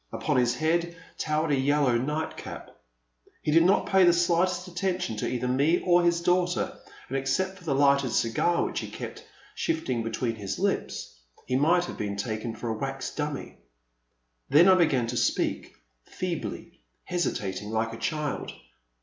Upon 0.11 0.35
his 0.37 0.55
head 0.55 0.95
towered 1.19 1.51
a 1.51 1.55
yellow 1.55 1.95
night 1.95 2.35
cap. 2.35 2.71
He 3.43 3.51
did 3.51 3.61
not 3.61 3.85
pay 3.85 4.03
the 4.03 4.11
slightest 4.13 4.67
attention 4.67 5.15
to 5.17 5.27
either 5.27 5.47
me 5.47 5.79
or 5.81 6.01
his 6.03 6.21
daughter, 6.21 6.75
and, 7.07 7.15
except 7.15 7.59
for 7.59 7.65
the 7.65 7.75
lighted 7.75 8.09
cigar 8.09 8.65
which 8.65 8.79
he 8.79 8.89
kept 8.89 9.23
shifting 9.53 10.01
between 10.01 10.33
his 10.33 10.57
lips, 10.57 11.19
he 11.45 11.55
might 11.55 11.85
have 11.85 11.99
been 11.99 12.15
taken 12.17 12.55
for 12.55 12.69
a 12.69 12.77
wax 12.79 13.13
dummy. 13.13 13.59
Then 14.49 14.67
I 14.67 14.73
began 14.73 15.05
to 15.05 15.17
speak, 15.17 15.75
feebly, 16.03 16.81
hesitating 17.05 17.69
like 17.69 17.93
a 17.93 17.97
child. 17.97 18.51